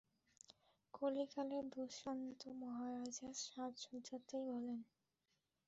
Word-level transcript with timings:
কলিকালের 0.93 1.63
দুষ্যন্ত 1.69 2.41
মহারাজরা 2.61 3.31
সাজ-সজ্জাতেই 3.43 4.43
ভোলেন। 4.49 4.79